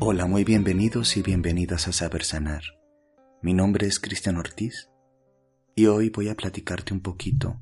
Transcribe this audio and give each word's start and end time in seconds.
Hola, 0.00 0.26
muy 0.26 0.44
bienvenidos 0.44 1.16
y 1.16 1.22
bienvenidas 1.22 1.88
a 1.88 1.92
Saber 1.92 2.22
Sanar. 2.22 2.62
Mi 3.42 3.52
nombre 3.52 3.88
es 3.88 3.98
Cristian 3.98 4.36
Ortiz 4.36 4.88
y 5.74 5.86
hoy 5.86 6.10
voy 6.10 6.28
a 6.28 6.36
platicarte 6.36 6.94
un 6.94 7.00
poquito 7.00 7.60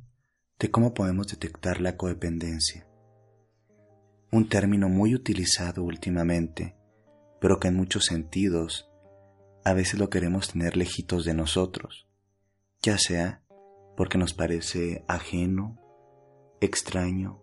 de 0.59 0.71
cómo 0.71 0.93
podemos 0.93 1.29
detectar 1.29 1.81
la 1.81 1.97
codependencia. 1.97 2.87
Un 4.31 4.51
término 4.51 4.91
muy 4.91 5.15
utilizado 5.15 5.83
últimamente, 5.83 6.77
pero 7.41 7.59
que 7.59 7.69
en 7.69 7.77
muchos 7.77 8.05
sentidos 8.05 8.91
a 9.65 9.73
veces 9.73 9.99
lo 9.99 10.11
queremos 10.11 10.53
tener 10.53 10.77
lejitos 10.77 11.25
de 11.25 11.33
nosotros, 11.33 12.07
ya 12.83 12.99
sea 12.99 13.43
porque 13.97 14.19
nos 14.19 14.35
parece 14.35 15.07
ajeno, 15.09 15.81
extraño 16.61 17.43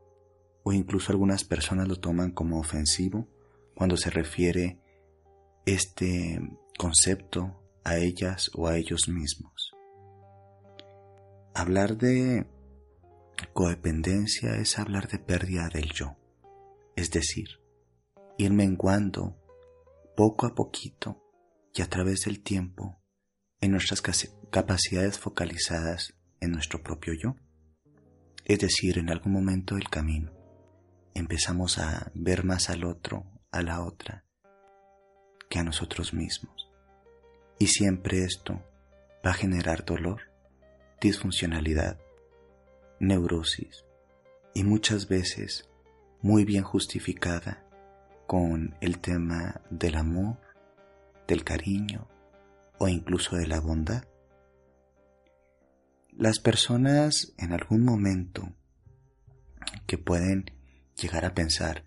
o 0.62 0.72
incluso 0.72 1.12
algunas 1.12 1.44
personas 1.44 1.88
lo 1.88 1.96
toman 1.96 2.30
como 2.30 2.60
ofensivo 2.60 3.28
cuando 3.74 3.98
se 3.98 4.12
refiere 4.12 4.83
este 5.66 6.40
concepto 6.78 7.64
a 7.84 7.98
ellas 7.98 8.52
o 8.54 8.68
a 8.68 8.78
ellos 8.78 9.08
mismos. 9.08 9.72
Hablar 11.54 11.98
de 11.98 12.48
codependencia 13.54 14.56
es 14.58 14.80
hablar 14.80 15.08
de 15.08 15.20
pérdida 15.20 15.70
del 15.70 15.92
yo, 15.92 16.18
es 16.96 17.12
decir, 17.12 17.48
ir 18.38 18.52
menguando 18.52 19.38
poco 20.16 20.46
a 20.46 20.56
poquito 20.56 21.22
y 21.74 21.82
a 21.82 21.90
través 21.90 22.26
del 22.26 22.42
tiempo 22.42 23.02
en 23.62 23.72
nuestras 23.72 24.02
capacidades 24.52 25.20
focalizadas 25.20 26.16
en 26.40 26.52
nuestro 26.52 26.84
propio 26.84 27.14
yo. 27.14 27.36
Es 28.46 28.60
decir, 28.60 28.98
en 28.98 29.10
algún 29.10 29.32
momento 29.32 29.76
del 29.76 29.90
camino 29.90 30.32
empezamos 31.14 31.78
a 31.78 32.12
ver 32.14 32.44
más 32.44 32.70
al 32.70 32.84
otro, 32.84 33.26
a 33.52 33.62
la 33.62 33.84
otra, 33.84 34.26
a 35.60 35.64
nosotros 35.64 36.14
mismos. 36.14 36.70
Y 37.60 37.68
siempre 37.68 38.24
esto 38.24 38.62
va 39.26 39.32
a 39.32 39.36
generar 39.36 39.86
dolor, 39.86 40.22
disfuncionalidad, 41.00 42.00
neurosis 43.00 43.86
y 44.54 44.64
muchas 44.64 45.08
veces 45.08 45.70
muy 46.22 46.46
bien 46.46 46.64
justificada 46.64 47.66
con 48.28 48.76
el 48.82 49.00
tema 49.00 49.62
del 49.70 49.96
amor, 49.96 50.38
del 51.28 51.44
cariño 51.44 52.08
o 52.78 52.88
incluso 52.88 53.36
de 53.36 53.48
la 53.48 53.60
bondad. 53.60 54.06
Las 56.12 56.40
personas 56.40 57.34
en 57.38 57.54
algún 57.54 57.84
momento 57.84 58.54
que 59.88 59.98
pueden 59.98 60.46
llegar 60.96 61.26
a 61.26 61.34
pensar, 61.34 61.84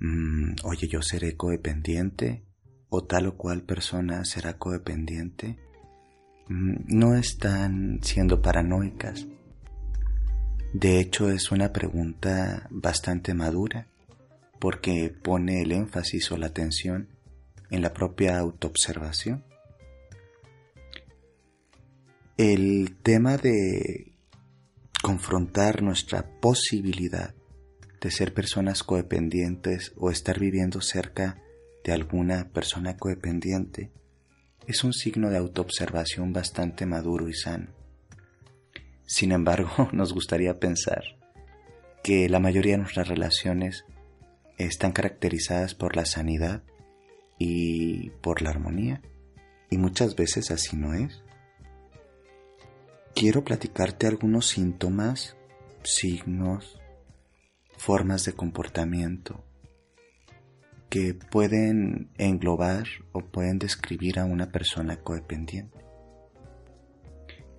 mm, 0.00 0.54
oye, 0.64 0.88
yo 0.88 1.00
seré 1.02 1.36
codependiente 1.36 2.44
o 2.94 3.02
tal 3.04 3.26
o 3.26 3.36
cual 3.38 3.62
persona 3.62 4.22
será 4.26 4.58
codependiente, 4.58 5.56
mm, 6.48 6.74
no 6.88 7.14
están 7.14 8.00
siendo 8.02 8.42
paranoicas. 8.42 9.26
De 10.74 11.00
hecho, 11.00 11.30
es 11.30 11.50
una 11.50 11.72
pregunta 11.72 12.68
bastante 12.70 13.32
madura 13.32 13.86
porque 14.60 15.08
pone 15.08 15.62
el 15.62 15.72
énfasis 15.72 16.30
o 16.32 16.36
la 16.36 16.48
atención 16.48 17.08
en 17.70 17.80
la 17.80 17.94
propia 17.94 18.38
autoobservación. 18.38 19.42
El 22.36 22.94
tema 23.02 23.38
de 23.38 24.12
confrontar 25.02 25.80
nuestra 25.80 26.28
posibilidad 26.40 27.34
de 28.02 28.10
ser 28.10 28.34
personas 28.34 28.82
codependientes 28.82 29.94
o 29.96 30.10
estar 30.10 30.38
viviendo 30.38 30.82
cerca 30.82 31.41
de 31.84 31.92
alguna 31.92 32.48
persona 32.50 32.96
codependiente 32.96 33.90
es 34.66 34.84
un 34.84 34.92
signo 34.92 35.30
de 35.30 35.38
autoobservación 35.38 36.32
bastante 36.32 36.86
maduro 36.86 37.28
y 37.28 37.34
sano. 37.34 37.68
Sin 39.06 39.32
embargo, 39.32 39.88
nos 39.92 40.12
gustaría 40.12 40.58
pensar 40.58 41.02
que 42.02 42.28
la 42.28 42.40
mayoría 42.40 42.72
de 42.72 42.78
nuestras 42.78 43.08
relaciones 43.08 43.84
están 44.58 44.92
caracterizadas 44.92 45.74
por 45.74 45.96
la 45.96 46.04
sanidad 46.04 46.62
y 47.38 48.10
por 48.20 48.42
la 48.42 48.50
armonía, 48.50 49.02
y 49.70 49.78
muchas 49.78 50.14
veces 50.14 50.50
así 50.50 50.76
no 50.76 50.94
es. 50.94 51.22
Quiero 53.14 53.42
platicarte 53.42 54.06
algunos 54.06 54.46
síntomas, 54.46 55.36
signos, 55.82 56.80
formas 57.76 58.24
de 58.24 58.32
comportamiento 58.32 59.44
que 60.92 61.14
pueden 61.14 62.10
englobar 62.18 62.84
o 63.12 63.20
pueden 63.22 63.58
describir 63.58 64.18
a 64.18 64.26
una 64.26 64.52
persona 64.52 64.98
codependiente. 64.98 65.78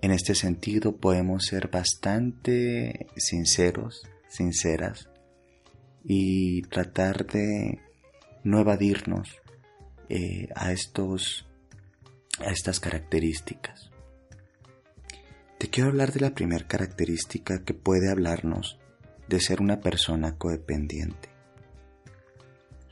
En 0.04 0.12
este 0.12 0.36
sentido 0.36 0.98
podemos 0.98 1.46
ser 1.46 1.68
bastante 1.70 3.08
sinceros, 3.18 4.08
sinceras 4.28 5.10
y 6.04 6.62
tratar 6.62 7.26
de 7.26 7.80
no 8.44 8.60
evadirnos 8.60 9.42
eh, 10.10 10.50
a 10.54 10.72
estos 10.72 11.48
a 12.38 12.52
estas 12.52 12.80
características. 12.80 13.90
Te 15.58 15.72
quiero 15.72 15.90
hablar 15.90 16.12
de 16.12 16.20
la 16.20 16.36
primera 16.36 16.68
característica 16.68 17.64
que 17.64 17.74
puede 17.74 18.12
hablarnos 18.12 18.78
de 19.28 19.40
ser 19.40 19.60
una 19.60 19.80
persona 19.80 20.38
codependiente. 20.38 21.33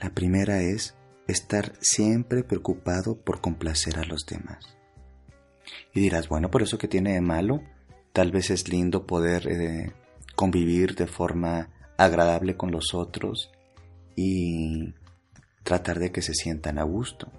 La 0.01 0.09
primera 0.09 0.63
es 0.63 0.95
estar 1.27 1.73
siempre 1.79 2.43
preocupado 2.43 3.21
por 3.21 3.39
complacer 3.39 3.99
a 3.99 4.03
los 4.03 4.25
demás. 4.25 4.75
Y 5.93 5.99
dirás, 6.01 6.27
bueno, 6.27 6.49
por 6.49 6.63
eso 6.63 6.79
que 6.79 6.87
tiene 6.87 7.13
de 7.13 7.21
malo, 7.21 7.61
tal 8.11 8.31
vez 8.31 8.49
es 8.49 8.67
lindo 8.67 9.05
poder 9.05 9.47
eh, 9.47 9.93
convivir 10.35 10.95
de 10.95 11.05
forma 11.05 11.69
agradable 11.97 12.57
con 12.57 12.71
los 12.71 12.95
otros 12.95 13.51
y 14.15 14.95
tratar 15.63 15.99
de 15.99 16.11
que 16.11 16.23
se 16.23 16.33
sientan 16.33 16.79
a 16.79 16.83
gusto. 16.83 17.31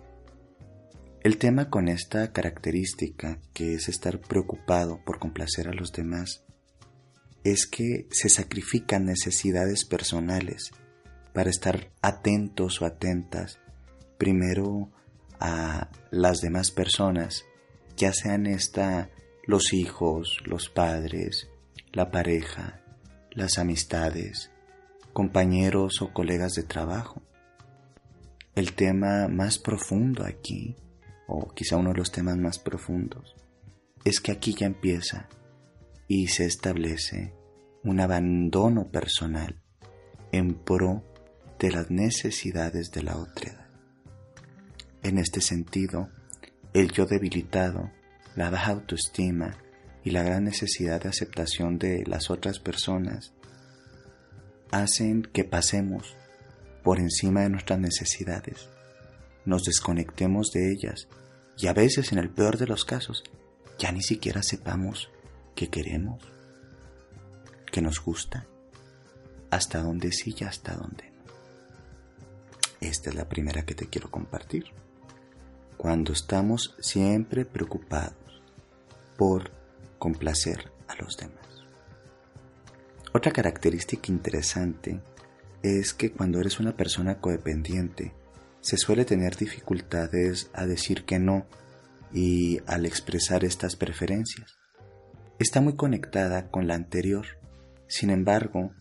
El 1.25 1.39
tema 1.39 1.69
con 1.69 1.89
esta 1.89 2.33
característica, 2.33 3.41
que 3.53 3.75
es 3.75 3.89
estar 3.89 4.21
preocupado 4.21 5.01
por 5.05 5.19
complacer 5.19 5.67
a 5.67 5.75
los 5.75 5.91
demás, 5.93 6.45
es 7.43 7.67
que 7.67 8.07
se 8.13 8.29
sacrifican 8.29 9.05
necesidades 9.05 9.85
personales 9.85 10.71
para 11.33 11.51
estar 11.51 11.91
atentos 12.03 12.83
o 12.83 12.87
atentas 12.87 13.59
primero 14.19 14.91
a 15.41 15.89
las 16.11 16.41
demás 16.41 16.71
personas, 16.71 17.45
ya 17.97 18.13
sean 18.13 18.47
esta 18.47 19.11
los 19.47 19.73
hijos, 19.73 20.39
los 20.45 20.69
padres, 20.69 21.49
la 21.93 22.11
pareja, 22.11 22.81
las 23.33 23.59
amistades, 23.59 24.51
compañeros 25.13 26.01
o 26.01 26.13
colegas 26.13 26.53
de 26.53 26.63
trabajo. 26.63 27.23
El 28.55 28.75
tema 28.75 29.29
más 29.29 29.59
profundo 29.59 30.25
aquí, 30.25 30.77
o 31.27 31.49
quizá 31.55 31.77
uno 31.77 31.91
de 31.91 31.99
los 31.99 32.13
temas 32.13 32.37
más 32.37 32.59
profundos, 32.59 33.35
es 34.05 34.21
que 34.21 34.33
aquí 34.33 34.55
ya 34.55 34.67
empieza 34.67 35.29
y 36.07 36.29
se 36.29 36.45
establece 36.45 37.35
un 37.85 38.01
abandono 38.01 38.91
personal 38.91 39.61
en 40.31 40.55
pro 40.55 41.03
de 41.63 41.71
las 41.71 41.93
necesidades 41.93 42.91
de 42.91 43.05
la 43.05 43.17
otra. 43.17 43.69
En 45.05 45.17
este 45.17 45.41
sentido, 45.41 46.09
el 46.75 46.91
yo 46.91 47.07
debilitado, 47.07 47.93
la 48.35 48.51
baja 48.51 48.73
autoestima 48.73 49.57
y 50.03 50.11
la 50.11 50.25
gran 50.25 50.43
necesidad 50.43 51.01
de 51.01 51.11
aceptación 51.11 51.79
de 51.79 52.05
las 52.05 52.31
otras 52.31 52.59
personas 52.59 53.33
hacen 54.73 55.23
que 55.23 55.45
pasemos 55.45 56.17
por 56.83 56.99
encima 56.99 57.43
de 57.43 57.51
nuestras 57.51 57.79
necesidades, 57.79 58.69
nos 59.45 59.63
desconectemos 59.63 60.51
de 60.51 60.73
ellas 60.73 61.07
Y 61.59 61.69
a 61.69 61.75
veces, 61.75 62.11
en 62.11 62.19
el 62.19 62.31
peor 62.31 62.59
de 62.59 62.67
los 62.67 62.85
casos, 62.85 63.23
ya 63.79 63.93
ni 63.93 64.03
siquiera 64.03 64.43
sepamos 64.43 65.11
qué 65.55 65.69
queremos, 65.69 66.25
qué 67.71 67.81
nos 67.81 68.01
gusta, 68.01 68.49
hasta 69.51 69.81
dónde 69.81 70.11
sí 70.11 70.35
y 70.37 70.43
hasta 70.43 70.75
dónde. 70.75 71.12
Esta 72.83 73.11
es 73.11 73.17
la 73.17 73.29
primera 73.29 73.65
que 73.65 73.77
te 73.77 73.87
quiero 73.87 74.11
compartir. 74.11 74.65
Cuando 75.77 76.13
estamos 76.13 76.75
siempre 76.81 77.45
preocupados 77.45 78.43
por 79.17 79.53
complacer 80.01 80.73
a 80.89 80.97
los 80.97 81.17
demás. 81.17 81.47
Otra 83.15 83.31
característica 83.31 84.11
interesante 84.11 85.01
es 85.63 85.95
que 85.95 86.11
cuando 86.11 86.41
eres 86.41 86.59
una 86.59 86.77
persona 86.77 87.21
codependiente, 87.21 88.15
se 88.61 88.77
suele 88.77 89.05
tener 89.05 89.37
dificultades 89.37 90.51
a 90.53 90.67
decir 90.67 91.05
que 91.05 91.21
no 91.21 91.47
y 92.13 92.59
al 92.67 92.85
expresar 92.85 93.45
estas 93.45 93.77
preferencias. 93.77 94.59
Está 95.39 95.61
muy 95.61 95.77
conectada 95.77 96.51
con 96.51 96.67
la 96.67 96.75
anterior. 96.75 97.27
Sin 97.87 98.11
embargo, 98.11 98.73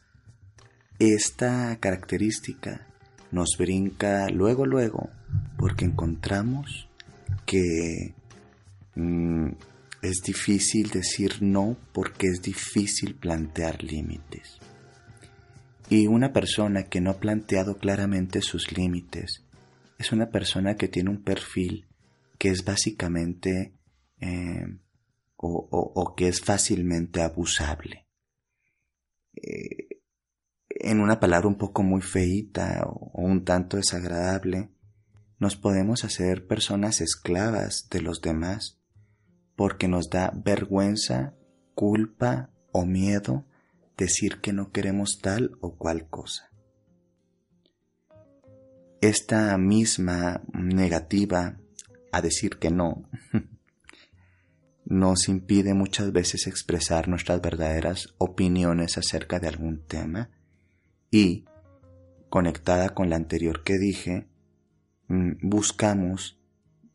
esta 0.98 1.78
característica 1.80 2.91
nos 3.32 3.56
brinca 3.58 4.30
luego, 4.30 4.66
luego, 4.66 5.10
porque 5.58 5.86
encontramos 5.86 6.88
que 7.46 8.14
mm, 8.96 9.48
es 10.02 10.22
difícil 10.26 10.90
decir 10.90 11.42
no 11.42 11.78
porque 11.94 12.28
es 12.28 12.42
difícil 12.42 13.16
plantear 13.16 13.84
límites. 13.84 14.60
Y 15.90 16.08
una 16.08 16.32
persona 16.32 16.84
que 16.84 17.02
no 17.02 17.12
ha 17.12 17.20
planteado 17.20 17.78
claramente 17.78 18.42
sus 18.42 18.72
límites 18.72 19.44
es 19.98 20.12
una 20.12 20.30
persona 20.30 20.76
que 20.76 20.88
tiene 20.88 21.10
un 21.10 21.24
perfil 21.24 21.88
que 22.40 22.50
es 22.50 22.64
básicamente 22.64 23.74
eh, 24.20 24.66
o, 25.38 26.14
que 26.16 26.28
es 26.28 26.42
fácilmente 26.42 27.22
abusable. 27.22 28.08
Eh, 29.36 30.01
en 30.84 31.00
una 31.00 31.20
palabra 31.20 31.48
un 31.48 31.58
poco 31.58 31.84
muy 31.84 32.02
feita 32.02 32.84
o 32.86 33.22
un 33.22 33.46
tanto 33.46 33.78
desagradable, 33.78 34.70
nos 35.40 35.56
podemos 35.56 36.04
hacer 36.04 36.48
personas 36.48 37.02
esclavas 37.02 37.88
de 37.90 38.02
los 38.02 38.22
demás 38.22 38.80
porque 39.56 39.88
nos 39.88 40.10
da 40.10 40.32
vergüenza, 40.36 41.36
culpa 41.76 42.50
o 42.72 42.86
miedo 42.86 43.46
decir 43.98 44.42
que 44.42 44.54
no 44.54 44.72
queremos 44.72 45.20
tal 45.22 45.58
o 45.62 45.76
cual 45.78 46.10
cosa. 46.10 46.52
Esta 49.02 49.58
misma 49.58 50.42
negativa 50.54 51.58
a 52.12 52.22
decir 52.22 52.58
que 52.58 52.72
no 52.72 53.10
nos 54.86 55.28
impide 55.28 55.74
muchas 55.74 56.12
veces 56.12 56.48
expresar 56.48 57.08
nuestras 57.08 57.42
verdaderas 57.42 58.14
opiniones 58.18 58.98
acerca 58.98 59.40
de 59.40 59.48
algún 59.48 59.86
tema 59.86 60.30
y, 61.12 61.46
conectada 62.30 62.90
con 62.90 63.10
la 63.10 63.18
anterior 63.18 63.64
que 63.64 63.78
dije, 63.78 64.28
mm, 65.08 65.34
buscamos 65.42 66.40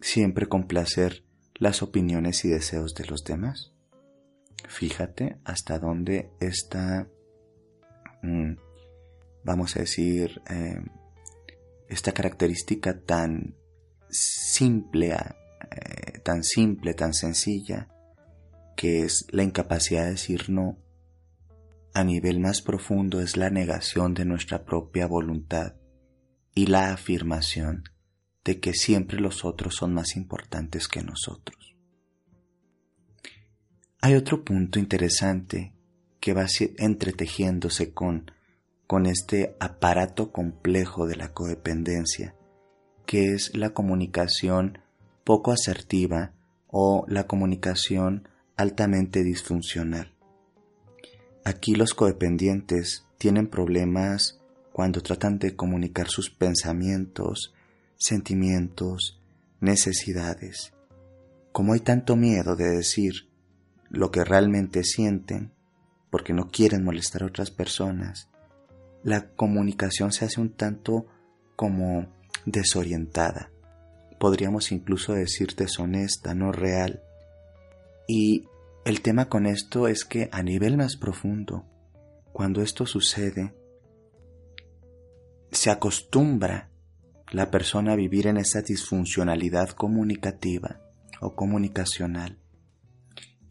siempre 0.00 0.46
complacer 0.46 1.24
las 1.54 1.82
opiniones 1.82 2.44
y 2.44 2.48
deseos 2.48 2.94
de 2.94 3.04
los 3.04 3.22
demás. 3.24 3.72
Fíjate 4.68 5.38
hasta 5.44 5.78
dónde 5.78 6.30
está, 6.40 7.08
mm, 8.22 8.54
vamos 9.44 9.76
a 9.76 9.80
decir, 9.80 10.40
eh, 10.48 10.80
esta 11.88 12.12
característica 12.12 12.98
tan 13.00 13.54
simple, 14.08 15.12
eh, 15.12 16.18
tan 16.24 16.42
simple, 16.42 16.94
tan 16.94 17.14
sencilla, 17.14 17.88
que 18.76 19.04
es 19.04 19.26
la 19.30 19.42
incapacidad 19.42 20.04
de 20.04 20.10
decir 20.10 20.50
no, 20.50 20.78
a 21.96 22.04
nivel 22.04 22.40
más 22.40 22.60
profundo 22.60 23.22
es 23.22 23.38
la 23.38 23.48
negación 23.48 24.12
de 24.12 24.26
nuestra 24.26 24.66
propia 24.66 25.06
voluntad 25.06 25.76
y 26.54 26.66
la 26.66 26.92
afirmación 26.92 27.84
de 28.44 28.60
que 28.60 28.74
siempre 28.74 29.18
los 29.18 29.46
otros 29.46 29.76
son 29.76 29.94
más 29.94 30.14
importantes 30.14 30.88
que 30.88 31.02
nosotros. 31.02 31.74
Hay 34.02 34.14
otro 34.14 34.44
punto 34.44 34.78
interesante 34.78 35.72
que 36.20 36.34
va 36.34 36.44
entretejiéndose 36.76 37.94
con, 37.94 38.30
con 38.86 39.06
este 39.06 39.56
aparato 39.58 40.32
complejo 40.32 41.06
de 41.06 41.16
la 41.16 41.32
codependencia, 41.32 42.34
que 43.06 43.32
es 43.32 43.56
la 43.56 43.70
comunicación 43.70 44.80
poco 45.24 45.50
asertiva 45.50 46.34
o 46.66 47.06
la 47.08 47.26
comunicación 47.26 48.28
altamente 48.54 49.24
disfuncional. 49.24 50.15
Aquí 51.46 51.76
los 51.76 51.94
codependientes 51.94 53.06
tienen 53.18 53.46
problemas 53.46 54.40
cuando 54.72 55.00
tratan 55.00 55.38
de 55.38 55.54
comunicar 55.54 56.08
sus 56.08 56.28
pensamientos, 56.28 57.54
sentimientos, 57.96 59.20
necesidades. 59.60 60.72
Como 61.52 61.74
hay 61.74 61.78
tanto 61.78 62.16
miedo 62.16 62.56
de 62.56 62.68
decir 62.68 63.28
lo 63.90 64.10
que 64.10 64.24
realmente 64.24 64.82
sienten, 64.82 65.52
porque 66.10 66.32
no 66.32 66.50
quieren 66.50 66.82
molestar 66.82 67.22
a 67.22 67.26
otras 67.26 67.52
personas, 67.52 68.28
la 69.04 69.28
comunicación 69.28 70.10
se 70.10 70.24
hace 70.24 70.40
un 70.40 70.50
tanto 70.50 71.06
como 71.54 72.08
desorientada. 72.44 73.52
Podríamos 74.18 74.72
incluso 74.72 75.12
decir 75.12 75.54
deshonesta, 75.54 76.34
no 76.34 76.50
real. 76.50 77.04
Y 78.08 78.48
el 78.86 79.02
tema 79.02 79.28
con 79.28 79.46
esto 79.46 79.88
es 79.88 80.04
que 80.04 80.28
a 80.30 80.44
nivel 80.44 80.76
más 80.76 80.96
profundo, 80.96 81.66
cuando 82.32 82.62
esto 82.62 82.86
sucede, 82.86 83.52
se 85.50 85.70
acostumbra 85.70 86.70
la 87.32 87.50
persona 87.50 87.94
a 87.94 87.96
vivir 87.96 88.28
en 88.28 88.36
esa 88.36 88.62
disfuncionalidad 88.62 89.70
comunicativa 89.70 90.80
o 91.20 91.34
comunicacional 91.34 92.38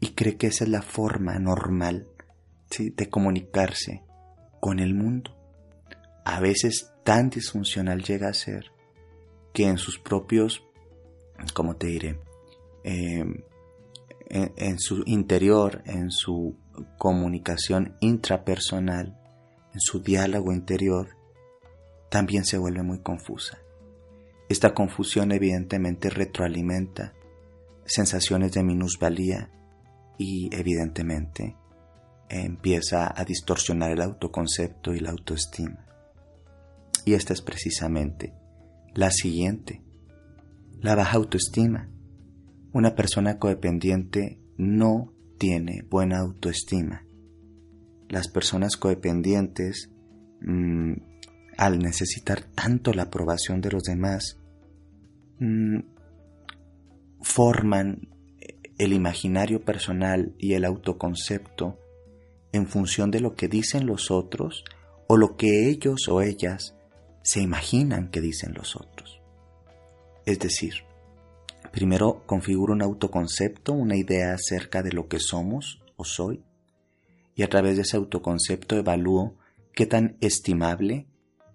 y 0.00 0.14
cree 0.14 0.38
que 0.38 0.46
esa 0.46 0.64
es 0.64 0.70
la 0.70 0.80
forma 0.80 1.38
normal 1.38 2.08
de 2.78 3.10
comunicarse 3.10 4.04
con 4.58 4.78
el 4.78 4.94
mundo. 4.94 5.36
A 6.24 6.40
veces 6.40 6.94
tan 7.04 7.28
disfuncional 7.28 8.02
llega 8.02 8.30
a 8.30 8.34
ser 8.34 8.72
que 9.52 9.68
en 9.68 9.76
sus 9.76 9.98
propios, 9.98 10.64
¿cómo 11.52 11.76
te 11.76 11.88
diré? 11.88 12.20
Em, 12.84 13.42
en 14.28 14.78
su 14.78 15.02
interior, 15.06 15.82
en 15.86 16.10
su 16.10 16.56
comunicación 16.98 17.96
intrapersonal, 18.00 19.18
en 19.72 19.80
su 19.80 20.00
diálogo 20.00 20.52
interior, 20.52 21.16
también 22.10 22.44
se 22.44 22.58
vuelve 22.58 22.82
muy 22.82 23.00
confusa. 23.00 23.58
Esta 24.48 24.74
confusión 24.74 25.32
evidentemente 25.32 26.10
retroalimenta 26.10 27.12
sensaciones 27.84 28.52
de 28.52 28.62
minusvalía 28.62 29.50
y 30.18 30.48
evidentemente 30.54 31.56
empieza 32.28 33.12
a 33.14 33.24
distorsionar 33.24 33.90
el 33.90 34.02
autoconcepto 34.02 34.94
y 34.94 35.00
la 35.00 35.10
autoestima. 35.10 35.84
Y 37.04 37.14
esta 37.14 37.32
es 37.32 37.42
precisamente 37.42 38.34
la 38.94 39.10
siguiente, 39.10 39.82
la 40.80 40.94
baja 40.94 41.16
autoestima. 41.16 41.88
Una 42.76 42.94
persona 42.94 43.38
codependiente 43.38 44.38
no 44.58 45.10
tiene 45.38 45.82
buena 45.88 46.18
autoestima. 46.18 47.06
Las 48.10 48.28
personas 48.28 48.76
codependientes 48.76 49.90
mm, 50.42 50.92
al 51.56 51.78
necesitar 51.78 52.42
tanto 52.54 52.92
la 52.92 53.04
aprobación 53.04 53.62
de 53.62 53.70
los 53.70 53.82
demás, 53.84 54.38
mm, 55.38 55.78
forman 57.22 58.10
el 58.76 58.92
imaginario 58.92 59.64
personal 59.64 60.34
y 60.38 60.52
el 60.52 60.66
autoconcepto 60.66 61.80
en 62.52 62.66
función 62.66 63.10
de 63.10 63.20
lo 63.20 63.36
que 63.36 63.48
dicen 63.48 63.86
los 63.86 64.10
otros 64.10 64.64
o 65.06 65.16
lo 65.16 65.38
que 65.38 65.70
ellos 65.70 66.08
o 66.10 66.20
ellas 66.20 66.76
se 67.22 67.40
imaginan 67.40 68.10
que 68.10 68.20
dicen 68.20 68.52
los 68.52 68.76
otros. 68.76 69.22
Es 70.26 70.38
decir, 70.40 70.84
primero 71.76 72.22
configuro 72.24 72.72
un 72.72 72.80
autoconcepto, 72.80 73.74
una 73.74 73.96
idea 73.96 74.32
acerca 74.32 74.82
de 74.82 74.92
lo 74.92 75.08
que 75.08 75.20
somos 75.20 75.82
o 75.96 76.06
soy, 76.06 76.42
y 77.34 77.42
a 77.42 77.50
través 77.50 77.76
de 77.76 77.82
ese 77.82 77.98
autoconcepto 77.98 78.76
evalúo 78.76 79.36
qué 79.74 79.84
tan 79.84 80.16
estimable 80.22 81.06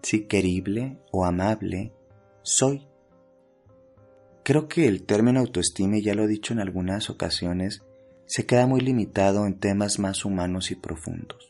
si 0.04 0.28
querible 0.28 1.00
o 1.12 1.26
amable 1.26 1.92
soy. 2.44 2.86
Creo 4.44 4.68
que 4.68 4.88
el 4.88 5.06
término 5.06 5.40
autoestima, 5.40 5.98
ya 5.98 6.14
lo 6.14 6.26
he 6.26 6.28
dicho 6.28 6.54
en 6.54 6.60
algunas 6.60 7.10
ocasiones, 7.10 7.82
se 8.28 8.46
queda 8.46 8.68
muy 8.68 8.82
limitado 8.82 9.48
en 9.48 9.60
temas 9.60 9.98
más 9.98 10.24
humanos 10.24 10.70
y 10.70 10.76
profundos. 10.76 11.50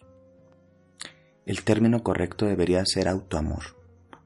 El 1.46 1.64
término 1.64 2.04
correcto 2.04 2.46
debería 2.46 2.86
ser 2.86 3.10
autoamor. 3.10 3.76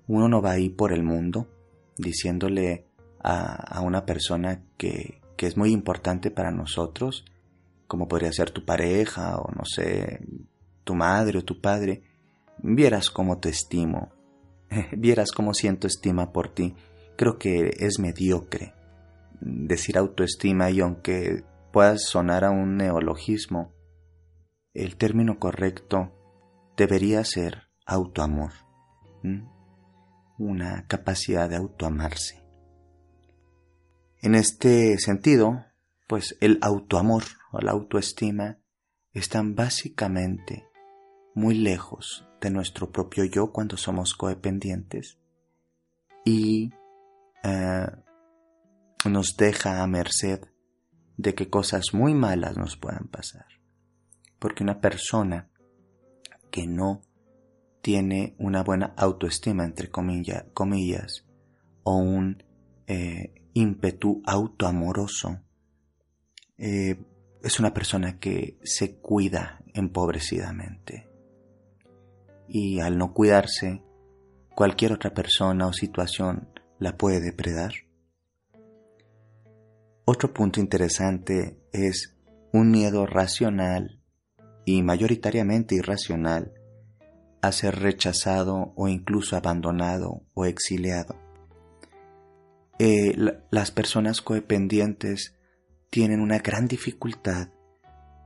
Uno 0.08 0.30
no 0.30 0.40
va 0.44 0.52
ahí 0.52 0.70
por 0.70 0.94
el 0.94 1.02
mundo 1.02 1.48
diciéndole 1.98 2.85
a, 3.28 3.82
una 3.82 4.06
persona 4.06 4.62
que, 4.78 5.20
que 5.36 5.48
es 5.48 5.58
muy 5.58 5.72
importante 5.72 6.30
para 6.30 6.52
nosotros, 6.52 7.26
como 7.88 8.08
podría 8.08 8.32
ser 8.32 8.52
tu 8.52 8.66
pareja 8.66 9.38
o 9.38 9.52
no 9.52 9.66
sé, 9.66 10.20
tu 10.84 10.94
madre 10.94 11.40
o 11.40 11.44
tu 11.44 11.60
padre, 11.60 12.04
vieras 12.60 13.10
cómo 13.10 13.40
te 13.40 13.50
estimo, 13.50 14.12
vieras 14.96 15.32
cómo 15.32 15.56
siento 15.56 15.88
estima 15.88 16.32
por 16.32 16.54
ti, 16.54 16.76
creo 17.18 17.40
que 17.40 17.72
es 17.80 18.00
mediocre 18.00 18.74
decir 19.42 19.98
autoestima 19.98 20.70
y 20.70 20.82
aunque 20.82 21.44
pueda 21.74 21.98
sonar 21.98 22.46
a 22.46 22.52
un 22.52 22.78
neologismo, 22.78 23.74
el 24.74 24.98
término 24.98 25.40
correcto 25.40 26.12
debería 26.78 27.24
ser 27.24 27.64
autoamor, 27.88 28.52
una 30.38 30.86
capacidad 30.88 31.50
de 31.50 31.56
autoamarse. 31.56 32.45
En 34.26 34.34
este 34.34 34.98
sentido, 34.98 35.66
pues 36.08 36.36
el 36.42 36.58
autoamor 36.64 37.22
o 37.52 37.60
la 37.60 37.74
autoestima 37.74 38.58
están 39.14 39.54
básicamente 39.54 40.68
muy 41.36 41.54
lejos 41.54 42.28
de 42.42 42.50
nuestro 42.50 42.92
propio 42.92 43.26
yo 43.26 43.52
cuando 43.52 43.78
somos 43.78 44.16
codependientes 44.16 45.20
y 46.26 46.72
eh, 47.44 47.86
nos 49.08 49.38
deja 49.38 49.84
a 49.84 49.86
merced 49.86 50.40
de 51.18 51.36
que 51.36 51.52
cosas 51.52 51.94
muy 51.94 52.16
malas 52.16 52.58
nos 52.58 52.78
puedan 52.78 53.08
pasar. 53.10 53.46
Porque 54.40 54.64
una 54.64 54.82
persona 54.82 55.52
que 56.50 56.66
no 56.66 57.04
tiene 57.84 58.36
una 58.40 58.64
buena 58.64 58.96
autoestima, 58.98 59.66
entre 59.66 59.92
comillas, 59.92 61.28
o 61.84 61.98
un 61.98 62.44
eh, 62.88 63.45
ímpetu 63.56 64.22
autoamoroso, 64.26 65.40
eh, 66.58 66.98
es 67.42 67.60
una 67.60 67.74
persona 67.74 68.20
que 68.20 68.60
se 68.64 68.98
cuida 68.98 69.64
empobrecidamente. 69.74 71.10
Y 72.48 72.82
al 72.82 72.98
no 72.98 73.14
cuidarse, 73.14 73.82
cualquier 74.56 74.92
otra 74.92 75.14
persona 75.14 75.68
o 75.68 75.74
situación 75.74 76.50
la 76.80 76.98
puede 76.98 77.22
depredar. 77.22 77.72
Otro 80.04 80.34
punto 80.34 80.60
interesante 80.60 81.58
es 81.72 82.14
un 82.52 82.72
miedo 82.72 83.06
racional 83.06 84.02
y 84.66 84.84
mayoritariamente 84.84 85.76
irracional 85.76 86.54
a 87.42 87.52
ser 87.54 87.80
rechazado 87.80 88.74
o 88.76 88.90
incluso 88.90 89.38
abandonado 89.38 90.24
o 90.34 90.46
exiliado. 90.46 91.25
Eh, 92.80 93.16
las 93.52 93.72
personas 93.72 94.22
codependientes 94.22 95.36
tienen 95.90 96.20
una 96.20 96.40
gran 96.40 96.68
dificultad 96.68 97.50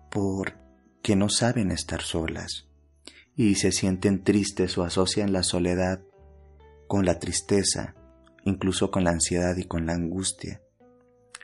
porque 0.10 1.16
no 1.16 1.30
saben 1.30 1.72
estar 1.72 2.02
solas 2.02 2.68
y 3.36 3.56
se 3.56 3.72
sienten 3.72 4.24
tristes 4.24 4.78
o 4.78 4.84
asocian 4.84 5.32
la 5.32 5.44
soledad 5.44 6.02
con 6.88 7.06
la 7.06 7.20
tristeza, 7.20 7.96
incluso 8.44 8.90
con 8.90 9.04
la 9.04 9.12
ansiedad 9.12 9.56
y 9.56 9.66
con 9.66 9.86
la 9.86 9.94
angustia. 9.94 10.62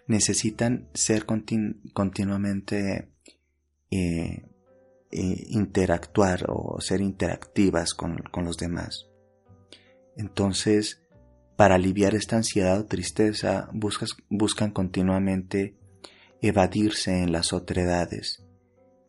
Necesitan 0.07 0.89
ser 0.93 1.25
continuamente 1.25 3.11
eh, 3.91 4.43
eh, 5.11 5.45
interactuar 5.47 6.45
o 6.49 6.81
ser 6.81 6.99
interactivas 6.99 7.93
con, 7.93 8.21
los 8.43 8.57
demás. 8.57 9.07
Entonces, 10.17 11.01
para 11.55 11.75
aliviar 11.75 12.15
esta 12.15 12.35
ansiedad 12.35 12.79
o 12.79 12.85
tristeza, 12.85 13.69
buscan 14.29 14.71
continuamente 14.71 15.75
evadirse 16.41 17.23
en 17.23 17.31
las 17.31 17.53
otredades, 17.53 18.45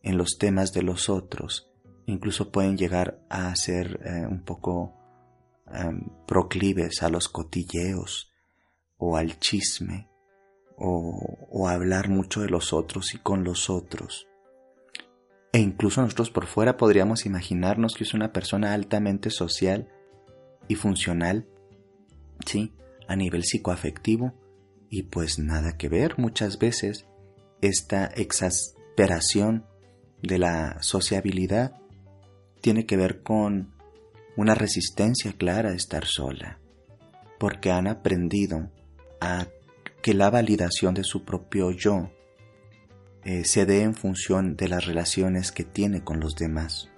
en 0.03 0.17
los 0.17 0.38
temas 0.38 0.73
de 0.73 0.83
los 0.83 1.09
otros, 1.09 1.71
incluso 2.07 2.50
pueden 2.53 2.76
llegar 2.76 3.21
a 3.29 3.55
ser 3.57 4.00
eh, 4.05 4.26
un 4.26 4.43
poco 4.43 4.95
em, 5.73 6.09
proclives 6.26 7.03
a 7.03 7.09
los 7.09 7.29
cotilleos 7.29 8.33
o 8.97 9.17
al 9.17 9.38
chisme 9.38 10.09
o, 10.76 11.49
o 11.50 11.69
hablar 11.69 12.09
mucho 12.09 12.41
de 12.43 12.49
los 12.49 12.73
otros 12.73 13.15
y 13.15 13.19
con 13.19 13.43
los 13.43 13.69
otros. 13.69 14.29
E 15.53 15.59
incluso 15.59 16.03
nosotros 16.03 16.31
por 16.31 16.47
fuera 16.47 16.76
podríamos 16.76 17.26
imaginarnos 17.26 17.95
que 17.95 18.05
es 18.05 18.15
una 18.15 18.33
persona 18.33 18.75
altamente 18.75 19.31
social 19.31 19.88
y 20.69 20.75
funcional, 20.75 21.49
¿sí? 22.47 22.75
A 23.09 23.17
nivel 23.17 23.45
psicoafectivo. 23.45 24.35
Y 24.88 25.05
pues 25.05 25.38
nada 25.38 25.76
que 25.76 25.88
ver 25.88 26.19
muchas 26.19 26.59
veces 26.59 27.07
esta 27.61 28.07
exasperación 28.07 29.67
de 30.23 30.38
la 30.38 30.83
sociabilidad 30.83 31.76
tiene 32.61 32.87
que 32.87 32.97
ver 32.97 33.23
con 33.23 33.75
una 34.37 34.55
resistencia 34.55 35.33
clara 35.33 35.71
a 35.71 35.75
estar 35.75 36.05
sola, 36.05 36.59
porque 37.38 37.71
han 37.71 37.87
aprendido 37.87 38.71
a 39.21 39.47
que 40.03 40.15
la 40.15 40.31
validación 40.31 40.95
de 40.95 41.05
su 41.05 41.25
propio 41.25 41.71
yo 41.71 42.11
eh, 43.25 43.45
se 43.45 43.67
dé 43.67 43.83
en 43.83 43.95
función 43.95 44.57
de 44.57 44.69
las 44.69 44.87
relaciones 44.87 45.50
que 45.50 45.65
tiene 45.65 46.05
con 46.05 46.21
los 46.21 46.37
demás. 46.37 46.91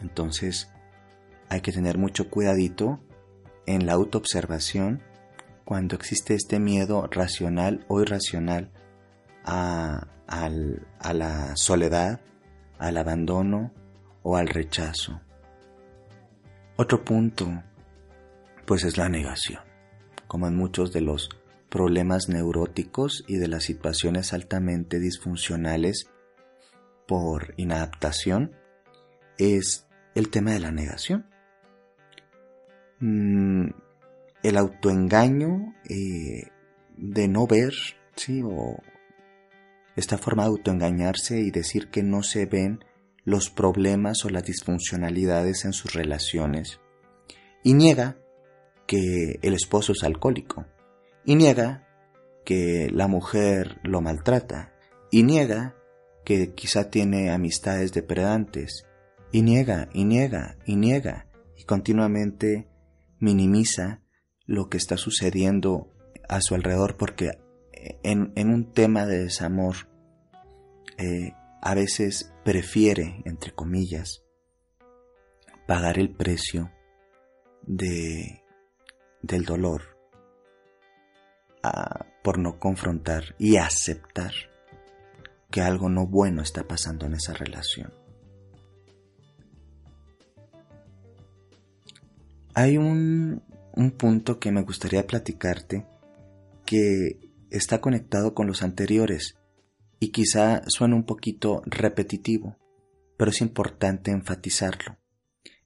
Entonces, 0.00 0.70
hay 1.48 1.60
que 1.60 1.72
tener 1.72 1.98
mucho 1.98 2.30
cuidadito 2.30 3.00
en 3.66 3.86
la 3.86 3.94
autoobservación 3.94 5.02
cuando 5.64 5.96
existe 5.96 6.34
este 6.34 6.58
miedo 6.58 7.08
racional 7.10 7.84
o 7.88 8.00
irracional 8.02 8.70
a, 9.44 10.06
la 11.12 11.56
soledad, 11.56 12.20
al 12.78 12.96
abandono 12.96 13.72
o 14.22 14.36
al 14.36 14.48
rechazo. 14.48 15.20
Otro 16.76 17.04
punto, 17.04 17.62
pues 18.66 18.84
es 18.84 18.96
la 18.96 19.08
negación, 19.08 19.60
como 20.26 20.48
en 20.48 20.56
muchos 20.56 20.92
de 20.92 21.00
los 21.00 21.28
problemas 21.68 22.28
neuróticos 22.28 23.24
y 23.26 23.36
de 23.36 23.48
las 23.48 23.64
situaciones 23.64 24.32
altamente 24.32 24.98
disfuncionales 24.98 26.06
por 27.06 27.54
inadaptación 27.56 28.52
es 29.38 29.86
el 30.14 30.30
tema 30.30 30.52
de 30.52 30.60
la 30.60 30.70
negación. 30.70 31.26
Mm, 33.06 33.68
el 34.42 34.56
autoengaño 34.56 35.74
eh, 35.90 36.48
de 36.96 37.28
no 37.28 37.46
ver, 37.46 37.74
¿sí? 38.16 38.40
O 38.42 38.78
esta 39.94 40.16
forma 40.16 40.44
de 40.44 40.48
autoengañarse 40.48 41.38
y 41.38 41.50
decir 41.50 41.90
que 41.90 42.02
no 42.02 42.22
se 42.22 42.46
ven 42.46 42.82
los 43.24 43.50
problemas 43.50 44.24
o 44.24 44.30
las 44.30 44.44
disfuncionalidades 44.44 45.66
en 45.66 45.74
sus 45.74 45.92
relaciones. 45.92 46.80
Y 47.62 47.74
niega 47.74 48.16
que 48.86 49.38
el 49.42 49.52
esposo 49.52 49.92
es 49.92 50.02
alcohólico 50.02 50.64
y 51.26 51.34
niega 51.34 51.86
que 52.46 52.88
la 52.90 53.06
mujer 53.06 53.80
lo 53.82 54.00
maltrata 54.00 54.72
y 55.10 55.24
niega 55.24 55.76
que 56.24 56.54
quizá 56.54 56.88
tiene 56.88 57.30
amistades 57.30 57.92
depredantes 57.92 58.86
y 59.30 59.42
niega 59.42 59.90
y 59.92 60.06
niega 60.06 60.56
y 60.64 60.76
niega 60.76 61.26
y 61.54 61.64
continuamente 61.64 62.66
minimiza 63.24 64.02
lo 64.46 64.68
que 64.68 64.76
está 64.76 64.96
sucediendo 64.96 65.90
a 66.28 66.40
su 66.40 66.54
alrededor 66.54 66.96
porque 66.96 67.38
en, 68.02 68.32
un 68.36 68.72
tema 68.72 69.06
de 69.06 69.24
desamor 69.24 69.74
eh, 70.98 71.32
a 71.60 71.74
veces 71.74 72.32
prefiere, 72.44 73.22
entre 73.24 73.52
comillas, 73.52 74.22
pagar 75.66 75.98
el 75.98 76.14
precio 76.14 76.70
de, 77.62 78.42
del 79.22 79.44
dolor 79.44 79.96
por 82.22 82.38
no 82.38 82.58
confrontar 82.58 83.34
y 83.38 83.56
aceptar 83.56 84.32
que 85.50 85.62
algo 85.62 85.88
no 85.88 86.06
bueno 86.06 86.42
está 86.42 86.64
pasando 86.64 87.06
en 87.06 87.14
esa 87.14 87.32
relación. 87.32 88.03
Hay 92.54 92.78
un, 92.78 93.42
un 93.74 93.90
punto 93.90 94.38
que 94.38 94.52
me 94.52 94.62
gustaría 94.62 95.06
platicarte 95.06 95.86
que 96.64 97.18
está 97.50 97.80
conectado 97.80 98.34
con 98.34 98.46
los 98.46 98.62
anteriores 98.62 99.36
y 100.00 100.10
quizá 100.10 100.62
suene 100.68 100.94
un 100.94 101.04
poquito 101.04 101.62
repetitivo, 101.66 102.56
pero 103.16 103.30
es 103.30 103.40
importante 103.40 104.10
enfatizarlo. 104.10 104.96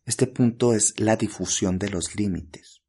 Este 0.04 0.26
punto 0.26 0.72
es 0.72 0.98
la 0.98 1.16
difusión 1.16 1.78
de 1.78 1.90
los 1.90 2.16
límites. 2.16 2.82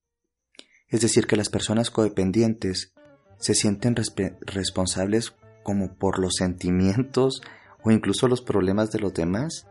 Es 0.88 1.02
decir, 1.02 1.28
que 1.28 1.36
las 1.36 1.50
personas 1.50 1.92
codependientes 1.92 2.94
se 3.40 3.54
sienten 3.56 3.96
responsables 4.42 5.36
como 5.64 5.96
por 5.96 6.20
los 6.20 6.36
sentimientos 6.36 7.42
o 7.84 7.92
incluso 7.92 8.28
los 8.28 8.42
problemas 8.42 8.92
de 8.92 9.00
los 9.00 9.14
demás. 9.14 9.68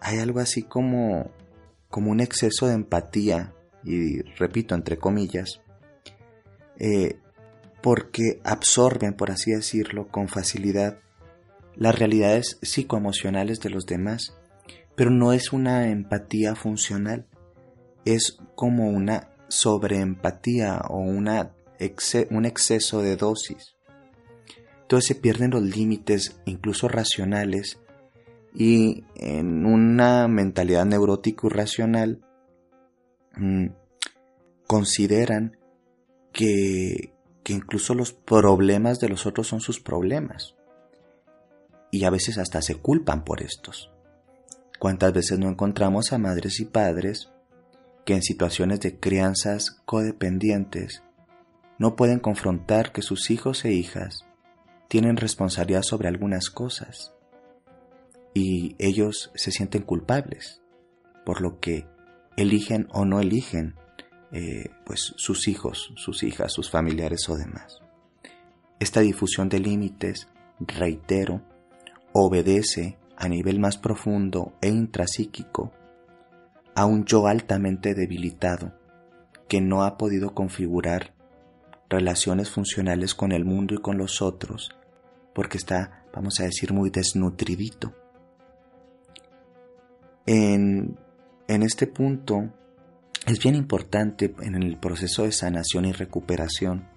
Hay 0.00 0.18
algo 0.18 0.40
así 0.40 0.62
como, 0.62 1.30
como 1.90 2.10
un 2.10 2.20
exceso 2.20 2.66
de 2.66 2.74
empatía, 2.74 3.52
y 3.84 4.22
repito, 4.38 4.74
entre 4.74 4.96
comillas, 4.96 5.60
eh, 6.78 7.18
porque 7.82 8.40
absorben, 8.44 9.14
por 9.14 9.30
así 9.30 9.52
decirlo, 9.52 10.08
con 10.08 10.28
facilidad 10.28 10.98
las 11.76 11.98
realidades 11.98 12.58
psicoemocionales 12.62 13.60
de 13.60 13.70
los 13.70 13.86
demás, 13.86 14.36
pero 14.96 15.10
no 15.10 15.32
es 15.32 15.52
una 15.52 15.88
empatía 15.88 16.54
funcional, 16.54 17.26
es 18.04 18.38
como 18.54 18.88
una 18.88 19.30
sobreempatía 19.48 20.80
o 20.88 20.98
una 20.98 21.52
un 22.30 22.44
exceso 22.44 23.00
de 23.00 23.16
dosis. 23.16 23.74
Entonces 24.82 25.08
se 25.08 25.14
pierden 25.14 25.52
los 25.52 25.62
límites, 25.62 26.40
incluso 26.44 26.88
racionales, 26.88 27.80
y 28.54 29.04
en 29.14 29.64
una 29.64 30.26
mentalidad 30.28 30.84
neurótica 30.84 31.46
y 31.46 31.50
racional 31.50 32.20
mm, 33.36 33.66
consideran 34.66 35.56
que, 36.32 37.12
que 37.42 37.52
incluso 37.52 37.94
los 37.94 38.12
problemas 38.12 39.00
de 39.00 39.08
los 39.08 39.26
otros 39.26 39.48
son 39.48 39.60
sus 39.60 39.80
problemas. 39.80 40.56
Y 41.92 42.04
a 42.04 42.10
veces 42.10 42.38
hasta 42.38 42.62
se 42.62 42.76
culpan 42.76 43.24
por 43.24 43.42
estos. 43.42 43.90
¿Cuántas 44.78 45.12
veces 45.12 45.38
no 45.38 45.48
encontramos 45.48 46.12
a 46.12 46.18
madres 46.18 46.60
y 46.60 46.64
padres 46.64 47.30
que 48.04 48.14
en 48.14 48.22
situaciones 48.22 48.80
de 48.80 48.98
crianzas 48.98 49.82
codependientes 49.84 51.02
no 51.78 51.96
pueden 51.96 52.18
confrontar 52.18 52.92
que 52.92 53.02
sus 53.02 53.30
hijos 53.30 53.64
e 53.64 53.72
hijas 53.72 54.24
tienen 54.88 55.16
responsabilidad 55.16 55.82
sobre 55.82 56.08
algunas 56.08 56.50
cosas 56.50 57.14
y 58.34 58.76
ellos 58.78 59.30
se 59.34 59.50
sienten 59.50 59.82
culpables 59.82 60.62
por 61.24 61.40
lo 61.40 61.60
que 61.60 61.86
eligen 62.36 62.88
o 62.92 63.04
no 63.04 63.20
eligen 63.20 63.74
eh, 64.32 64.70
pues 64.84 65.12
sus 65.16 65.48
hijos, 65.48 65.92
sus 65.96 66.22
hijas, 66.22 66.52
sus 66.52 66.70
familiares 66.70 67.28
o 67.28 67.36
demás. 67.36 67.80
Esta 68.78 69.00
difusión 69.00 69.48
de 69.48 69.58
límites, 69.58 70.28
reitero, 70.58 71.42
obedece 72.12 72.98
a 73.16 73.28
nivel 73.28 73.58
más 73.58 73.76
profundo 73.76 74.54
e 74.62 74.68
intrapsíquico 74.68 75.72
a 76.74 76.86
un 76.86 77.04
yo 77.04 77.26
altamente 77.26 77.94
debilitado 77.94 78.72
que 79.48 79.60
no 79.60 79.82
ha 79.82 79.98
podido 79.98 80.34
configurar 80.34 81.12
relaciones 81.88 82.50
funcionales 82.50 83.14
con 83.14 83.32
el 83.32 83.44
mundo 83.44 83.74
y 83.74 83.78
con 83.78 83.98
los 83.98 84.22
otros 84.22 84.70
porque 85.34 85.58
está, 85.58 86.04
vamos 86.12 86.40
a 86.40 86.44
decir, 86.44 86.72
muy 86.72 86.90
desnutridito. 86.90 87.94
En, 90.26 90.96
este 91.48 91.86
punto 91.86 92.52
es 93.26 93.38
bien 93.38 93.54
importante 93.54 94.34
en 94.40 94.54
el 94.54 94.78
proceso 94.78 95.24
de 95.24 95.32
sanación 95.32 95.84
y 95.84 95.92
recuperación 95.92 96.88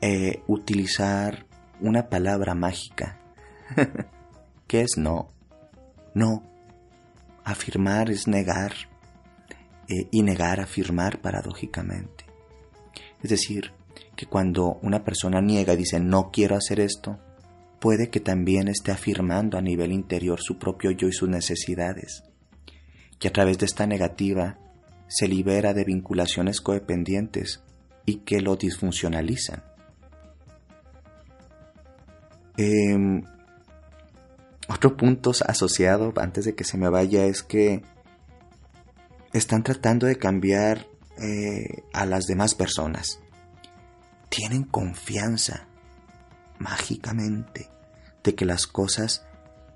eh, 0.00 0.42
utilizar 0.48 1.46
una 1.80 2.08
palabra 2.08 2.54
mágica, 2.54 3.20
que 4.66 4.82
es 4.82 4.98
no. 4.98 5.32
No. 6.14 6.42
Afirmar 7.44 8.10
es 8.10 8.26
negar 8.26 8.72
eh, 9.88 10.08
y 10.10 10.22
negar 10.22 10.60
afirmar 10.60 11.20
paradójicamente. 11.20 12.24
Es 13.22 13.30
decir, 13.30 13.72
que 14.16 14.26
cuando 14.26 14.78
una 14.82 15.04
persona 15.04 15.40
niega 15.40 15.72
y 15.74 15.76
dice 15.76 16.00
no 16.00 16.30
quiero 16.30 16.56
hacer 16.56 16.80
esto, 16.80 17.18
puede 17.80 18.10
que 18.10 18.20
también 18.20 18.68
esté 18.68 18.92
afirmando 18.92 19.58
a 19.58 19.62
nivel 19.62 19.92
interior 19.92 20.40
su 20.40 20.58
propio 20.58 20.90
yo 20.90 21.08
y 21.08 21.12
sus 21.12 21.28
necesidades 21.28 22.24
que 23.18 23.28
a 23.28 23.32
través 23.32 23.58
de 23.58 23.66
esta 23.66 23.86
negativa 23.86 24.58
se 25.08 25.28
libera 25.28 25.74
de 25.74 25.84
vinculaciones 25.84 26.60
codependientes 26.60 27.62
y 28.04 28.16
que 28.16 28.40
lo 28.40 28.56
disfuncionalizan. 28.56 29.62
Em, 32.56 33.22
otro 34.68 34.96
punto 34.96 35.32
asociado, 35.46 36.12
antes 36.16 36.44
de 36.44 36.54
que 36.54 36.64
se 36.64 36.78
me 36.78 36.88
vaya, 36.88 37.24
es 37.26 37.42
que 37.42 37.82
están 39.32 39.62
tratando 39.62 40.06
de 40.06 40.16
cambiar 40.16 40.86
eh, 41.18 41.82
a 41.92 42.06
las 42.06 42.26
demás 42.26 42.54
personas. 42.54 43.20
Tienen 44.28 44.64
confianza 44.64 45.68
mágicamente 46.58 47.70
de 48.22 48.34
que 48.34 48.44
las 48.44 48.66
cosas 48.66 49.26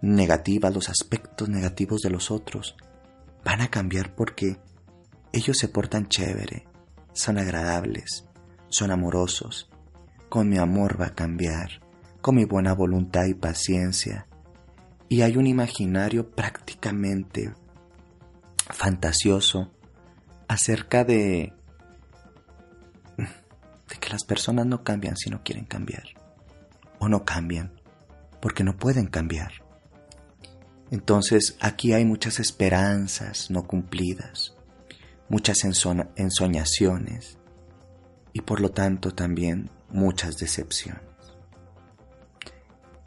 negativas, 0.00 0.74
los 0.74 0.88
aspectos 0.88 1.48
negativos 1.48 2.00
de 2.00 2.10
los 2.10 2.30
otros, 2.30 2.76
van 3.44 3.60
a 3.60 3.68
cambiar 3.68 4.14
porque 4.14 4.58
ellos 5.32 5.58
se 5.58 5.68
portan 5.68 6.08
chévere, 6.08 6.66
son 7.12 7.38
agradables, 7.38 8.24
son 8.68 8.90
amorosos. 8.90 9.70
Con 10.28 10.48
mi 10.48 10.58
amor 10.58 11.00
va 11.00 11.06
a 11.06 11.14
cambiar, 11.14 11.80
con 12.20 12.36
mi 12.36 12.44
buena 12.44 12.74
voluntad 12.74 13.26
y 13.26 13.34
paciencia. 13.34 14.26
Y 15.08 15.22
hay 15.22 15.36
un 15.36 15.46
imaginario 15.46 16.30
prácticamente 16.30 17.52
fantasioso 18.70 19.72
acerca 20.48 21.04
de 21.04 21.54
que 24.00 24.10
las 24.10 24.24
personas 24.24 24.66
no 24.66 24.84
cambian 24.84 25.16
si 25.16 25.30
no 25.30 25.42
quieren 25.42 25.64
cambiar 25.64 26.17
o 26.98 27.08
no 27.08 27.24
cambian 27.24 27.72
porque 28.40 28.64
no 28.64 28.76
pueden 28.76 29.06
cambiar. 29.06 29.52
Entonces 30.90 31.56
aquí 31.60 31.92
hay 31.92 32.04
muchas 32.04 32.40
esperanzas 32.40 33.50
no 33.50 33.66
cumplidas, 33.66 34.54
muchas 35.28 35.58
ensoñaciones 35.64 37.38
y 38.32 38.40
por 38.40 38.60
lo 38.60 38.70
tanto 38.70 39.12
también 39.12 39.70
muchas 39.90 40.36
decepciones. 40.36 41.02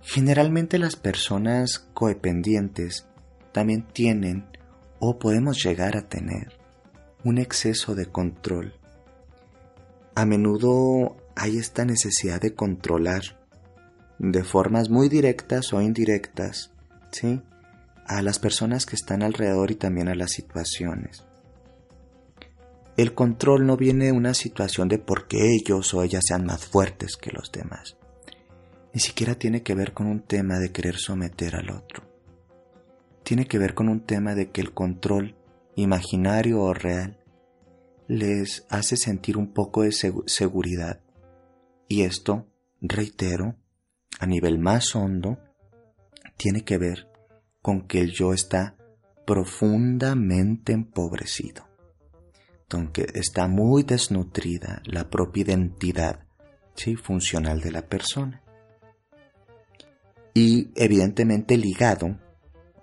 Generalmente 0.01 0.77
las 0.77 0.95
personas 0.95 1.80
codependientes 1.93 3.08
también 3.51 3.88
tienen 3.88 4.45
o 4.99 5.17
podemos 5.17 5.63
llegar 5.63 5.97
a 5.97 6.08
tener 6.08 6.60
un 7.23 7.38
exceso 7.38 7.95
de 7.95 8.08
control. 8.08 8.75
A 10.15 10.25
menudo 10.25 11.17
hay 11.36 11.58
esta 11.58 11.86
necesidad 11.86 12.41
de 12.41 12.54
controlar 12.54 13.40
de 14.29 14.43
formas 14.43 14.89
muy 14.91 15.10
directas 15.10 15.73
o 15.73 15.81
indirectas, 15.81 16.71
¿sí? 17.12 17.41
a 18.05 18.21
las 18.21 18.38
personas 18.38 18.86
que 18.86 18.95
están 18.95 19.23
alrededor 19.23 19.71
y 19.71 19.75
también 19.75 20.10
a 20.10 20.15
las 20.15 20.31
situaciones. 20.31 21.25
El 22.97 23.15
control 23.15 23.65
no 23.65 23.77
viene 23.77 24.05
de 24.05 24.12
una 24.12 24.36
situación 24.36 24.89
de 24.89 24.99
por 24.99 25.27
qué 25.27 25.55
ellos 25.55 25.91
o 25.95 26.03
ellas 26.03 26.23
sean 26.27 26.45
más 26.45 26.65
fuertes 26.65 27.17
que 27.17 27.31
los 27.31 27.51
demás. 27.51 27.97
Ni 28.93 28.99
siquiera 28.99 29.34
tiene 29.36 29.63
que 29.63 29.73
ver 29.73 29.93
con 29.93 30.05
un 30.05 30.21
tema 30.21 30.60
de 30.60 30.71
querer 30.71 30.97
someter 30.97 31.55
al 31.55 31.71
otro. 31.71 32.03
Tiene 33.23 33.47
que 33.47 33.57
ver 33.57 33.73
con 33.73 33.89
un 33.89 34.01
tema 34.01 34.36
de 34.36 34.51
que 34.51 34.62
el 34.62 34.71
control, 34.71 35.36
imaginario 35.75 36.62
o 36.62 36.73
real, 36.75 37.17
les 38.07 38.67
hace 38.69 38.97
sentir 38.97 39.38
un 39.38 39.51
poco 39.51 39.81
de 39.81 39.93
seguridad. 39.93 40.99
Y 41.88 42.03
esto, 42.03 42.45
reitero, 42.81 43.55
a 44.19 44.26
nivel 44.26 44.60
más 44.60 44.95
hondo, 44.95 45.39
tiene 46.38 46.63
que 46.63 46.78
ver 46.78 47.08
con 47.62 47.88
que 47.88 48.02
el 48.02 48.12
yo 48.12 48.34
está 48.34 48.76
profundamente 49.26 50.74
empobrecido, 50.74 51.67
que 52.93 53.08
está 53.13 53.47
muy 53.47 53.84
desnutrida 53.84 54.82
la 54.86 55.10
propia 55.10 55.41
identidad 55.43 56.26
¿sí? 56.76 56.95
funcional 56.95 57.62
de 57.62 57.71
la 57.71 57.88
persona. 57.88 58.41
Y 60.34 60.69
evidentemente 60.76 61.58
ligado 61.58 62.17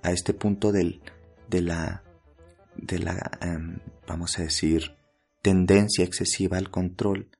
a 0.02 0.12
este 0.12 0.34
punto 0.34 0.70
del, 0.70 1.00
de 1.48 1.62
la, 1.62 2.04
de 2.76 2.98
la 2.98 3.30
em, 3.40 3.78
vamos 4.06 4.38
a 4.38 4.42
decir, 4.42 4.96
tendencia 5.42 6.04
excesiva 6.04 6.58
al 6.58 6.70
control, 6.70 7.30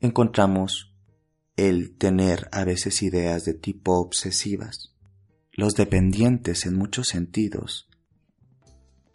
encontramos 0.00 0.94
el 1.58 1.96
tener 1.96 2.48
a 2.52 2.64
veces 2.64 3.02
ideas 3.02 3.44
de 3.44 3.52
tipo 3.52 3.98
obsesivas. 3.98 4.94
Los 5.52 5.74
dependientes 5.74 6.64
en 6.66 6.76
muchos 6.76 7.08
sentidos 7.08 7.88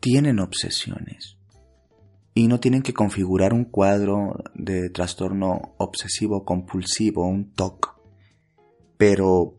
tienen 0.01 0.39
obsesiones 0.39 1.37
y 2.33 2.49
no 2.49 2.59
tienen 2.59 2.81
que 2.81 2.93
configurar 2.93 3.53
un 3.53 3.63
cuadro 3.63 4.43
de 4.55 4.89
trastorno 4.89 5.73
obsesivo 5.77 6.43
compulsivo, 6.43 7.25
un 7.25 7.53
TOC, 7.53 7.97
pero 8.97 9.55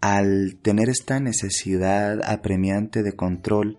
al 0.00 0.58
tener 0.62 0.88
esta 0.88 1.20
necesidad 1.20 2.20
apremiante 2.24 3.04
de 3.04 3.12
control, 3.12 3.78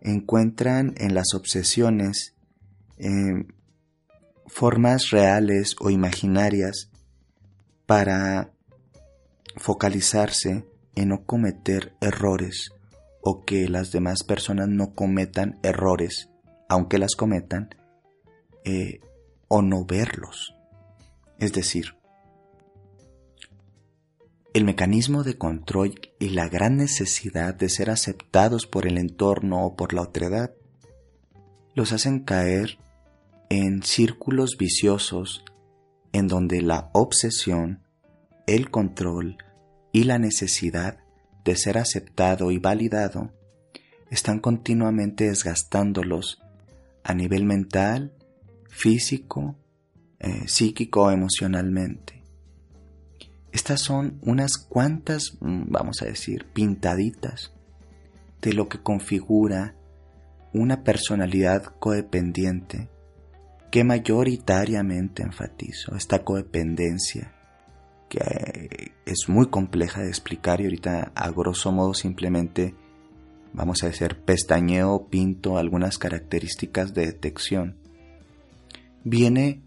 encuentran 0.00 0.94
en 0.96 1.14
las 1.14 1.32
obsesiones 1.34 2.34
eh, 2.98 3.46
formas 4.48 5.10
reales 5.10 5.76
o 5.78 5.90
imaginarias 5.90 6.91
para 7.92 8.54
focalizarse 9.56 10.64
en 10.94 11.08
no 11.10 11.26
cometer 11.26 11.94
errores 12.00 12.70
o 13.20 13.44
que 13.44 13.68
las 13.68 13.92
demás 13.92 14.22
personas 14.24 14.70
no 14.70 14.94
cometan 14.94 15.58
errores, 15.62 16.30
aunque 16.70 16.96
las 16.96 17.16
cometan, 17.16 17.68
eh, 18.64 19.00
o 19.46 19.60
no 19.60 19.84
verlos. 19.84 20.54
Es 21.38 21.52
decir, 21.52 21.98
el 24.54 24.64
mecanismo 24.64 25.22
de 25.22 25.36
control 25.36 26.00
y 26.18 26.30
la 26.30 26.48
gran 26.48 26.78
necesidad 26.78 27.54
de 27.54 27.68
ser 27.68 27.90
aceptados 27.90 28.66
por 28.66 28.86
el 28.86 28.96
entorno 28.96 29.66
o 29.66 29.76
por 29.76 29.92
la 29.92 30.00
otredad 30.00 30.52
los 31.74 31.92
hacen 31.92 32.20
caer 32.20 32.78
en 33.50 33.82
círculos 33.82 34.56
viciosos 34.56 35.44
en 36.12 36.28
donde 36.28 36.62
la 36.62 36.90
obsesión, 36.92 37.81
el 38.46 38.70
control 38.70 39.38
y 39.92 40.04
la 40.04 40.18
necesidad 40.18 40.98
de 41.44 41.56
ser 41.56 41.78
aceptado 41.78 42.50
y 42.50 42.58
validado 42.58 43.32
están 44.10 44.40
continuamente 44.40 45.24
desgastándolos 45.24 46.42
a 47.04 47.14
nivel 47.14 47.44
mental, 47.44 48.12
físico, 48.68 49.56
eh, 50.18 50.46
psíquico 50.46 51.10
emocionalmente. 51.10 52.22
Estas 53.52 53.80
son 53.80 54.18
unas 54.22 54.56
cuantas, 54.56 55.36
mm, 55.40 55.64
vamos 55.68 56.02
a 56.02 56.06
decir, 56.06 56.46
pintaditas 56.52 57.52
de 58.40 58.52
lo 58.52 58.68
que 58.68 58.82
configura 58.82 59.74
una 60.52 60.84
personalidad 60.84 61.64
codependiente 61.78 62.88
que 63.70 63.84
mayoritariamente 63.84 65.22
enfatizo, 65.22 65.96
esta 65.96 66.22
codependencia 66.24 67.32
que 68.12 68.20
eh, 68.20 68.92
es 69.06 69.30
muy 69.30 69.48
compleja 69.48 70.02
de 70.02 70.08
explicar 70.08 70.60
y 70.60 70.64
ahorita 70.64 71.12
a 71.14 71.30
grosso 71.30 71.72
modo 71.72 71.94
simplemente 71.94 72.74
vamos 73.54 73.82
a 73.82 73.86
decir 73.86 74.16
pestañeo, 74.16 75.08
pinto 75.08 75.56
algunas 75.56 75.96
características 75.96 76.92
de 76.92 77.06
detección, 77.06 77.78
viene 79.02 79.62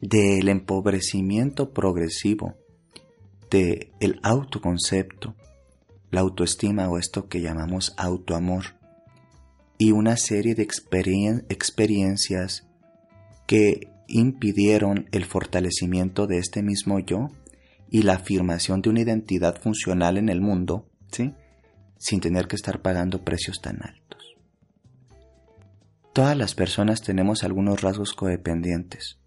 del 0.00 0.48
empobrecimiento 0.48 1.70
progresivo 1.70 2.56
del 3.48 3.92
el 4.00 4.18
autoconcepto, 4.24 5.36
la 6.10 6.22
autoestima 6.22 6.88
o 6.88 6.98
esto 6.98 7.28
que 7.28 7.40
llamamos 7.40 7.94
autoamor 7.96 8.74
y 9.78 9.92
una 9.92 10.16
serie 10.16 10.56
de 10.56 10.64
experiencias 10.64 12.66
que 13.46 13.93
impidieron 14.06 15.08
el 15.12 15.24
fortalecimiento 15.24 16.26
de 16.26 16.38
este 16.38 16.62
mismo 16.62 16.98
yo 16.98 17.30
y 17.90 18.02
la 18.02 18.14
afirmación 18.14 18.82
de 18.82 18.90
una 18.90 19.00
identidad 19.00 19.60
funcional 19.60 20.18
en 20.18 20.28
el 20.28 20.40
mundo, 20.40 20.88
¿sí? 21.12 21.34
sin 21.98 22.20
tener 22.20 22.48
que 22.48 22.56
estar 22.56 22.82
pagando 22.82 23.24
precios 23.24 23.60
tan 23.60 23.82
altos. 23.82 24.36
Todas 26.12 26.36
las 26.36 26.54
personas 26.54 27.02
tenemos 27.02 27.44
algunos 27.44 27.80
rasgos 27.80 28.12
codependientes, 28.12 29.18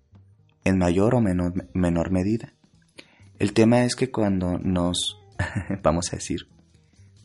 en 0.63 0.77
mayor 0.77 1.15
o 1.15 1.21
menor, 1.21 1.69
menor 1.73 2.11
medida. 2.11 2.53
El 3.39 3.53
tema 3.53 3.83
es 3.83 3.95
que 3.95 4.09
cuando 4.09 4.57
nos, 4.57 5.19
vamos 5.83 6.11
a 6.13 6.17
decir, 6.17 6.47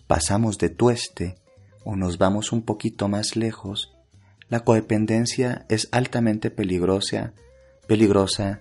pasamos 0.06 0.58
de 0.58 0.68
tueste 0.68 1.36
o 1.84 1.96
nos 1.96 2.18
vamos 2.18 2.52
un 2.52 2.62
poquito 2.62 3.08
más 3.08 3.36
lejos, 3.36 3.91
la 4.52 4.60
codependencia 4.60 5.64
es 5.70 5.88
altamente 5.92 6.50
peligrosa, 6.50 7.32
peligrosa, 7.86 8.60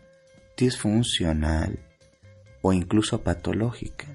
disfuncional 0.55 1.79
o 2.61 2.71
incluso 2.71 3.23
patológica. 3.23 4.07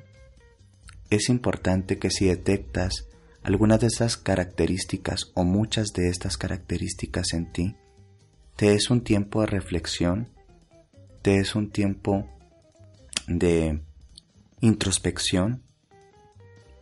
Es 1.11 1.29
importante 1.29 1.99
que 1.99 2.11
si 2.11 2.29
detectas 2.29 3.09
algunas 3.43 3.81
de 3.81 3.89
esas 3.89 4.17
características 4.17 5.33
o 5.35 5.45
muchas 5.45 5.89
de 5.89 6.09
estas 6.09 6.39
características 6.39 7.35
en 7.35 7.53
ti, 7.53 7.77
te 8.57 8.71
des 8.71 8.89
un 8.89 9.03
tiempo 9.03 9.43
de 9.43 9.49
reflexión, 9.49 10.31
te 11.21 11.33
des 11.33 11.55
un 11.55 11.71
tiempo 11.71 12.27
de 13.29 13.83
introspección 14.63 15.63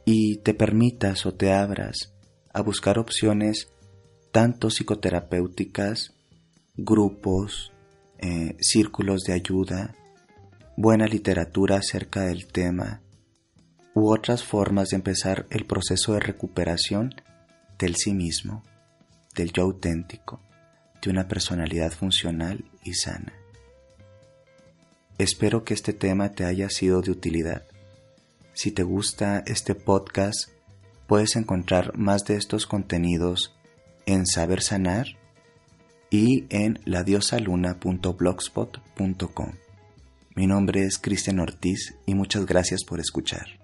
y 0.04 0.36
te 0.36 0.54
permitas 0.54 1.26
o 1.26 1.34
te 1.34 1.52
abras 1.52 2.14
a 2.52 2.62
buscar 2.62 3.00
opciones 3.00 3.73
tanto 4.34 4.66
psicoterapéuticas, 4.66 6.12
grupos, 6.76 7.70
eh, 8.18 8.56
círculos 8.58 9.22
de 9.22 9.32
ayuda, 9.32 9.94
buena 10.76 11.06
literatura 11.06 11.76
acerca 11.76 12.22
del 12.22 12.48
tema 12.48 13.00
u 13.94 14.12
otras 14.12 14.42
formas 14.42 14.88
de 14.88 14.96
empezar 14.96 15.46
el 15.50 15.66
proceso 15.66 16.14
de 16.14 16.18
recuperación 16.18 17.14
del 17.78 17.94
sí 17.94 18.12
mismo, 18.12 18.64
del 19.36 19.52
yo 19.52 19.62
auténtico, 19.62 20.40
de 21.00 21.10
una 21.10 21.28
personalidad 21.28 21.92
funcional 21.92 22.64
y 22.82 22.94
sana. 22.94 23.34
Espero 25.16 25.62
que 25.62 25.74
este 25.74 25.92
tema 25.92 26.32
te 26.32 26.44
haya 26.44 26.70
sido 26.70 27.02
de 27.02 27.12
utilidad. 27.12 27.62
Si 28.52 28.72
te 28.72 28.82
gusta 28.82 29.44
este 29.46 29.76
podcast, 29.76 30.48
puedes 31.06 31.36
encontrar 31.36 31.96
más 31.96 32.24
de 32.24 32.34
estos 32.34 32.66
contenidos 32.66 33.54
en 34.06 34.26
Saber 34.26 34.62
Sanar 34.62 35.18
y 36.10 36.44
en 36.50 36.78
ladiosaluna.blogspot.com. 36.84 39.52
Mi 40.36 40.46
nombre 40.46 40.84
es 40.84 40.98
Cristian 40.98 41.40
Ortiz 41.40 41.96
y 42.06 42.14
muchas 42.14 42.46
gracias 42.46 42.84
por 42.84 43.00
escuchar. 43.00 43.63